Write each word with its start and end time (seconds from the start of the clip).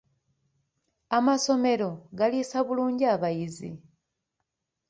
Amasomero 1.17 1.89
galiisa 2.19 2.57
bulungi 2.67 3.03
abayizi? 3.15 3.71